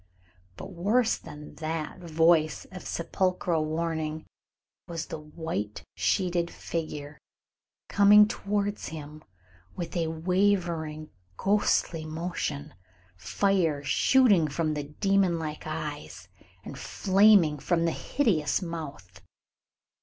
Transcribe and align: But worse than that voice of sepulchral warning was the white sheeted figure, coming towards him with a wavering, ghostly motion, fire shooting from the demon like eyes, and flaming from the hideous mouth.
But 0.57 0.73
worse 0.73 1.15
than 1.19 1.53
that 1.57 1.99
voice 1.99 2.65
of 2.71 2.81
sepulchral 2.81 3.63
warning 3.65 4.25
was 4.87 5.05
the 5.05 5.19
white 5.19 5.83
sheeted 5.93 6.49
figure, 6.49 7.19
coming 7.87 8.27
towards 8.27 8.87
him 8.87 9.23
with 9.75 9.95
a 9.95 10.07
wavering, 10.07 11.11
ghostly 11.37 12.03
motion, 12.03 12.73
fire 13.15 13.83
shooting 13.83 14.47
from 14.47 14.73
the 14.73 14.85
demon 14.85 15.37
like 15.37 15.67
eyes, 15.67 16.29
and 16.63 16.79
flaming 16.79 17.59
from 17.59 17.85
the 17.85 17.91
hideous 17.91 18.59
mouth. 18.59 19.21